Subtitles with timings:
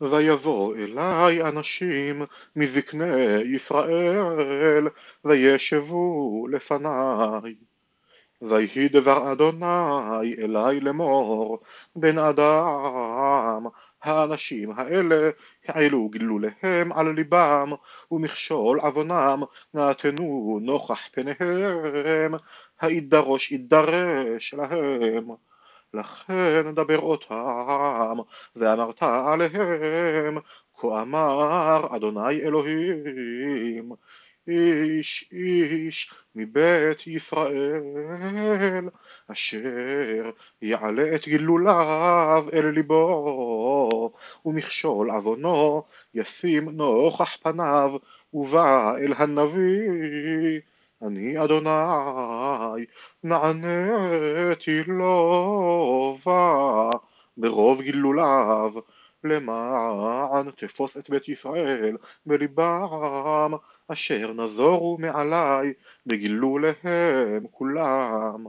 [0.00, 2.22] ויבוא אלי אנשים
[2.56, 4.88] מזקני ישראל,
[5.24, 7.54] וישבו לפניי.
[8.42, 11.58] ויהי דבר אדוני אלי לאמור,
[11.96, 13.66] בן אדם,
[14.02, 15.30] האנשים האלה
[15.68, 17.72] העלו גלוליהם על ליבם,
[18.10, 19.42] ומכשול עוונם
[19.74, 22.34] נתנו נוכח פניהם,
[22.80, 25.30] הידרוש ידרש להם.
[25.94, 28.18] לכן דבר אותם,
[28.56, 30.38] ואמרת עליהם,
[30.76, 33.92] כה אמר אדוני אלוהים,
[34.48, 38.88] איש איש מבית ישראל,
[39.28, 40.30] אשר
[40.62, 44.12] יעלה את גילוליו אל ליבו,
[44.44, 45.82] ומכשול עוונו
[46.14, 47.90] ישים נוכח פניו,
[48.32, 50.60] ובא אל הנביא.
[51.02, 52.86] אני אדוני
[53.24, 56.16] נעניתי לו
[57.36, 58.72] ברוב גילוליו.
[59.24, 63.52] למען תפוס את בית ישראל בליבם
[63.88, 65.72] אשר נזורו מעלי
[66.06, 68.46] בגילוליהם כולם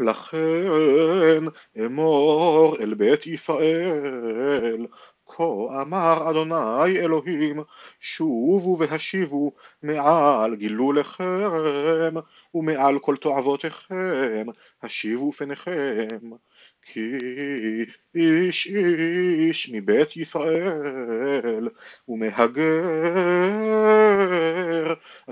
[0.00, 1.44] לכן
[1.84, 4.86] אמור אל בית ישראל.
[5.26, 7.60] כה אמר אדוני אלוהים
[8.00, 12.14] שובו והשיבו מעל גילוליכם
[12.54, 14.46] ומעל כל תועבותיכם
[14.82, 16.06] השיבו פניכם
[16.82, 17.12] כי
[18.14, 21.68] איש איש מבית ישראל
[22.08, 22.84] ומהגר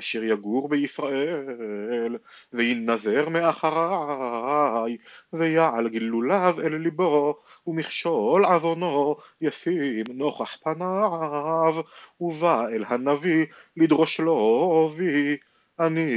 [0.05, 2.17] אשר יגור בישראל
[2.53, 4.97] וינזר מאחריי
[5.33, 11.75] ויעל גילוליו אל ליבו ומכשול עוונו ישים נוכח פניו
[12.21, 13.47] ובא אל הנביא
[13.77, 15.37] לדרוש לו בי
[15.81, 16.15] אני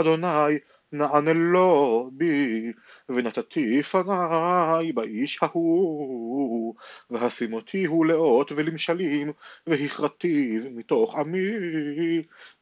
[0.00, 0.58] אדוני
[0.92, 2.72] נענה לו בי,
[3.08, 6.74] ונתתי פניי באיש ההוא,
[7.10, 9.32] והשימותיהו לאות ולמשלים,
[9.66, 11.50] והכרתיו מתוך עמי,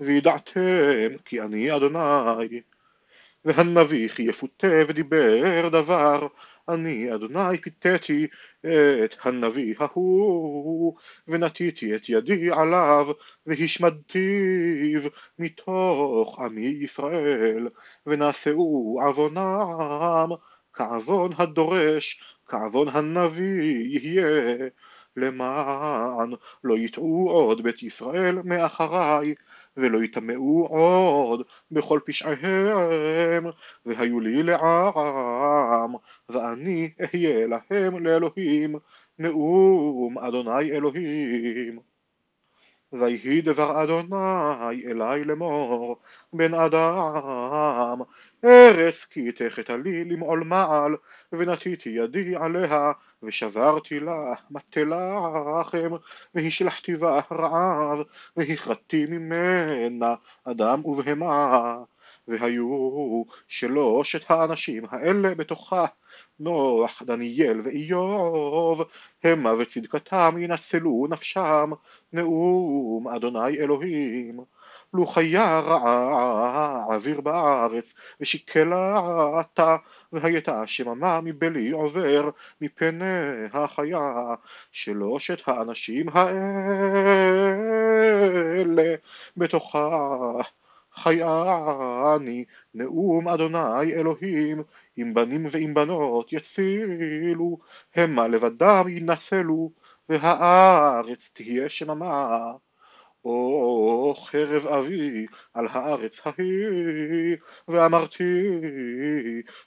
[0.00, 2.61] וידעתם כי אני אדוני.
[3.45, 6.27] והנביא כי יפותה ודיבר דבר,
[6.69, 8.27] אני אדוני פיתיתי
[9.05, 10.97] את הנביא ההוא,
[11.28, 13.06] ונטיתי את ידי עליו,
[13.47, 15.00] והשמדתיו
[15.39, 17.69] מתוך עמי ישראל,
[18.06, 20.29] ונעשאו עוונם,
[20.73, 24.56] כעוון הדורש, כעוון הנביא יהיה.
[25.16, 26.32] למען
[26.65, 29.34] לא יטעו עוד בית ישראל מאחריי,
[29.76, 33.47] ולא יטמאו עוד בכל פשעיהם,
[33.87, 35.94] והיו לי לעם,
[36.28, 38.75] ואני אהיה להם לאלוהים,
[39.19, 41.90] נאום אדוני אלוהים.
[42.93, 45.97] ויהי דבר אדוני אלי לאמור,
[46.33, 48.01] בן אדם,
[48.45, 50.97] ארץ כי תחת לי למעול מעל,
[51.33, 52.93] ונטיתי ידי עליה,
[53.23, 55.91] ושברתי לה מטה לחם,
[56.34, 57.99] והשלחתי בה רעב,
[58.37, 60.15] והכרתי ממנה
[60.45, 61.77] אדם ובהמה,
[62.29, 65.87] והיו שלושת האנשים האלה בתוכה,
[66.41, 68.83] נוח, דניאל ואיוב,
[69.25, 71.71] המה וצדקתם ינצלו נפשם,
[72.12, 74.41] נאום אדוני אלוהים.
[74.95, 79.77] לו חיה רעה אוויר בארץ, ושיקלתה,
[80.12, 82.31] והייתה שממה מבלי עובר,
[82.61, 83.05] מפני
[83.53, 84.34] החיה.
[84.73, 87.34] שלושת האנשים האלה
[89.37, 89.99] בתוכה
[91.03, 92.44] חייני,
[92.75, 94.62] נאום אדוני אלוהים,
[94.97, 97.59] עם בנים ועם בנות יצילו,
[97.97, 99.71] המה לבדם ינצלו,
[100.09, 102.53] והארץ תהיה שממה.
[103.25, 107.37] או חרב אבי על הארץ ההיא,
[107.69, 108.49] ואמרתי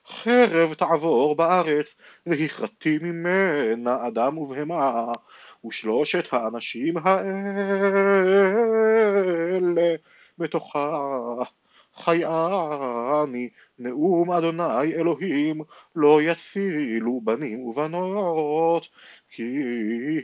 [0.07, 1.95] חרב תעבור בארץ,
[2.25, 5.05] והכרתי ממנה אדם ובהמה,
[5.65, 7.25] ושלושת האנשים האלה
[10.37, 11.43] בתוכה
[11.95, 13.49] חייני
[13.79, 15.61] נאום אדוני אלוהים
[15.95, 18.87] לא יצילו בנים ובנות
[19.29, 19.43] כי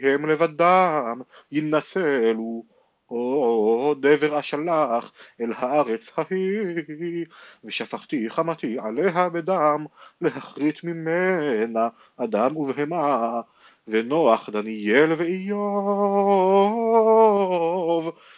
[0.02, 1.22] הם לבדם
[1.52, 2.64] ינצלו
[3.12, 5.12] או דבר אשלח
[5.42, 7.26] אל הארץ ההיא,
[7.64, 9.86] ושפכתי חמתי עליה בדם,
[10.22, 13.42] להכרית ממנה אדם ובהמה,
[13.88, 15.60] ונוח דניאל ואיוב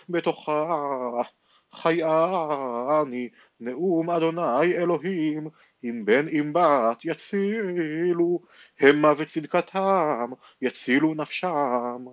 [0.09, 1.21] בתוכה.
[1.75, 3.29] חייני
[3.59, 5.47] נאום אדוני אלוהים,
[5.83, 8.39] אם בן אם בת יצילו,
[8.79, 10.31] המה וצדקתם
[10.61, 12.05] יצילו נפשם.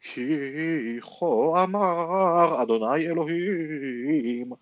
[0.00, 4.52] כי כה אמר אדוני אלוהים,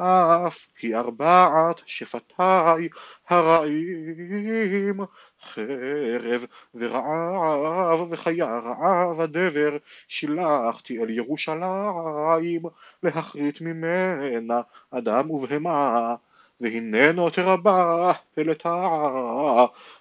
[0.00, 2.88] אף כי ארבעת שפתיי
[3.28, 5.00] הרעים
[5.42, 9.76] חרב ורעב וחיה רעה ודבר
[10.08, 12.62] שילחתי אל ירושלים
[13.02, 14.60] להכרית ממנה
[14.90, 16.14] אדם ובהמה
[16.60, 18.88] והננו תרבה פלטה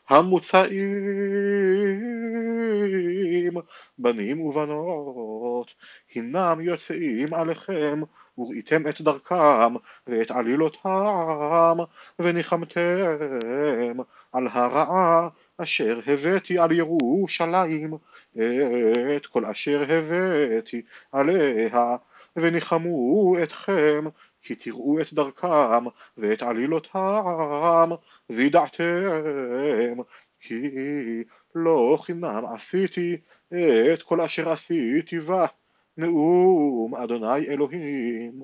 [0.10, 0.88] המוצאים
[3.98, 5.76] בנים ובנות
[6.16, 8.02] הנם יוצאים עליכם
[8.38, 9.75] וראיתם את דרכם
[10.07, 11.78] ואת עלילותם
[12.19, 13.98] וניחמתם
[14.34, 17.94] על הרעה אשר הבאתי על ירושלים
[19.16, 20.81] את כל אשר הבאתי
[21.12, 21.95] עליה
[22.36, 24.06] וניחמו אתכם
[24.42, 25.86] כי תראו את דרכם
[26.18, 27.89] ואת עלילותם
[28.30, 29.94] וידעתם
[30.39, 30.69] כי
[31.56, 33.18] לא חינם עשיתי
[33.94, 35.45] את כל אשר עשיתי בה
[35.98, 38.42] נאום אדוני אלוהים.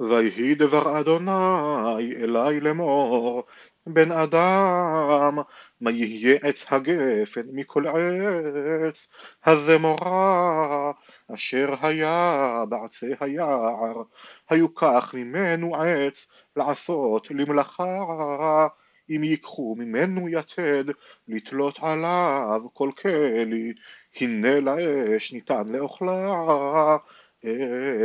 [0.00, 3.42] ויהי דבר אדוני אלי לאמור
[3.86, 5.38] בן אדם
[5.80, 9.08] מה יהיה עץ הגפן מכל עץ?
[9.44, 10.92] הזמורה
[11.34, 14.02] אשר היה בעצי היער
[14.50, 16.26] היוקח ממנו עץ
[16.56, 18.66] לעשות למלאכה
[19.10, 20.84] אם ייקחו ממנו יתד
[21.28, 23.72] לתלות עליו כל כלי.
[24.20, 26.96] הנה לאש ניתן לאוכלה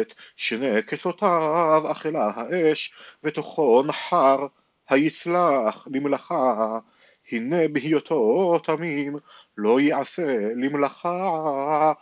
[0.01, 2.94] את שני כסותיו אכלה האש
[3.24, 4.48] ותוכו נחר
[4.90, 6.80] היצלח למלאכה.
[7.31, 9.18] הנה בהיותו תמים
[9.57, 11.94] לא יעשה למלאכה.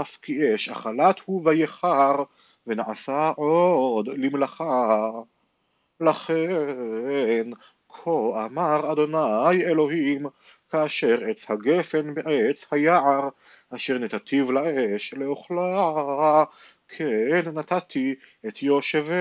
[0.00, 2.22] אף כי אש אכלת הוא ויחר
[2.66, 5.10] ונעשה עוד למלאכה.
[6.00, 7.50] לכן
[8.04, 10.26] כה אמר אדוני אלוהים
[10.70, 13.28] כאשר עץ הגפן בעץ היער
[13.74, 16.44] אשר נתתיו לאש לאוכלה
[16.88, 18.14] כן נתתי
[18.48, 19.14] את יושבי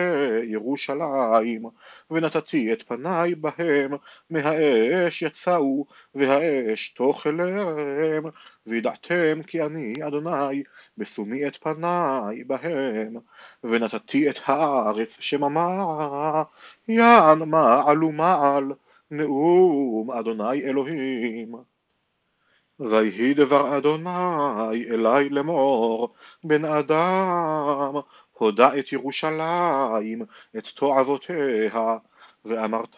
[0.44, 1.66] ירושלים
[2.12, 3.94] ונתתי את פניי בהם
[4.30, 5.86] מהאש יצאו
[6.16, 8.24] והאש תאכלם
[8.68, 10.64] וידעתם כי אני אדוני
[10.98, 13.18] בשומי את פניי בהם
[13.64, 16.44] ונתתי את הארץ שממה
[16.88, 18.74] יען מעל ומעל
[19.12, 21.56] נאום אדוני אלוהים
[22.80, 26.14] ויהי דבר אדוני אלי לאמור
[26.44, 27.94] בן אדם
[28.34, 30.22] הודע את ירושלים
[30.58, 31.98] את תועבותיה
[32.46, 32.96] ואמרת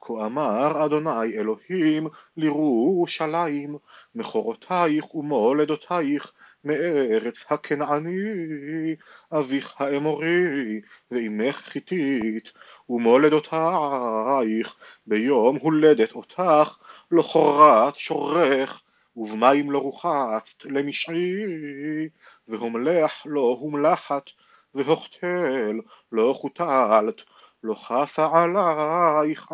[0.00, 2.06] כה אמר אדוני אלוהים
[2.36, 3.76] לירושלים
[4.14, 6.32] מכורותייך ומולדותייך
[6.64, 8.94] מארץ הכנעני
[9.32, 10.80] אביך האמורי
[11.10, 12.52] ואימך חיתית
[12.88, 14.74] ומולדותייך
[15.06, 16.76] ביום הולדת אותך
[17.10, 18.82] לא חורת שורך
[19.16, 21.44] ובמים לא רוחצת למשעי
[22.48, 24.30] והומלח לא הומלחת
[24.74, 25.80] והוכתל
[26.12, 27.22] לא חוטלת
[27.62, 29.48] לא חסה עלייך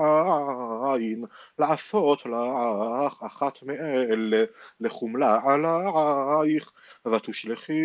[0.94, 1.24] עין
[1.58, 4.44] לעשות לך אחת מאלה
[4.80, 6.72] לחומלה עלייך
[7.12, 7.82] ותושלכי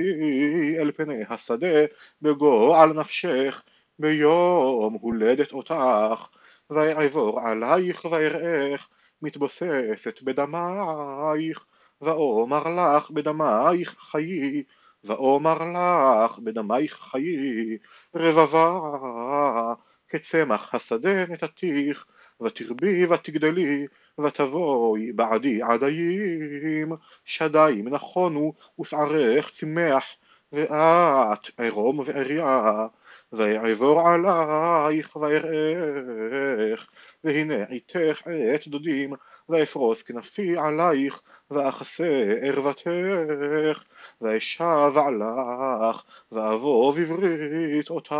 [0.79, 1.85] אל פני השדה
[2.21, 3.63] בגועל נפשך
[3.99, 6.27] ביום הולדת אותך.
[6.69, 8.89] ויעבור עלייך ויראך
[9.21, 11.65] מתבוססת בדמייך.
[12.01, 14.63] ואומר לך בדמייך חיי
[15.03, 17.77] ואומר לך בדמייך חיי.
[18.15, 19.73] רבבה
[20.07, 22.05] כצמח השדה נתתיך
[22.41, 23.87] ותרבי ותגדלי
[24.19, 26.91] ותבואי בעדי עדיים.
[27.25, 30.15] שדיים נכונו ושערך צמח
[30.51, 32.87] ואת ערום ועריה
[33.33, 36.87] ויעבור עלייך ויראך
[37.23, 39.13] והנה עיתך עת דודים
[39.51, 42.07] ואפרוס כנפי עלייך ואכסה
[42.41, 43.83] ערוותך
[44.21, 48.15] ואשב עלך ואבוא בברית אותך.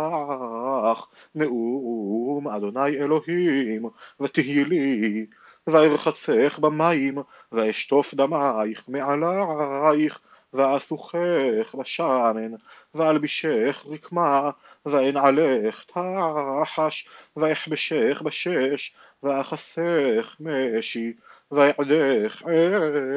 [1.34, 3.86] נאום אדוני אלוהים
[4.20, 5.26] ותהי לי
[5.66, 7.18] וארחצך במים
[7.52, 10.20] ואשטוף דמייך מעלייך
[10.52, 12.52] ואסוכך בשמן,
[12.94, 14.50] ואלבישך רקמה,
[14.86, 21.12] ואנעלך תחש, ואכבשך בשש, ואכסך משי,
[21.50, 22.42] ואעדך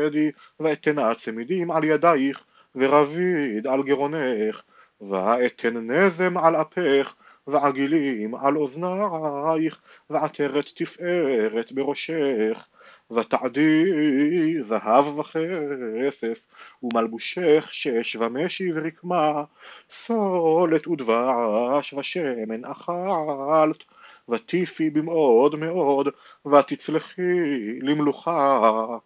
[0.06, 2.44] עדי, ואתנה צמידים על ידייך,
[2.76, 4.62] ורביד על גרונך,
[5.02, 7.16] ואתן נזם על אפך,
[7.48, 12.68] ועגילים על אוזנייך, ועטרת תפארת בראשך,
[13.12, 13.84] ותעדי
[14.62, 16.48] זהב וכסף,
[16.84, 19.44] ומלבושך שש ומשי ורקמה,
[19.92, 23.84] סולת ודבש ושמן אכלת,
[24.30, 26.08] וטיפי במאוד מאוד,
[26.46, 27.22] ותצלחי
[27.82, 28.98] למלוכה.